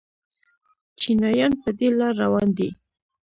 چینایان 0.99 1.53
په 1.61 1.69
دې 1.77 1.87
لار 1.97 2.13
روان 2.23 2.47
دي. 2.57 2.69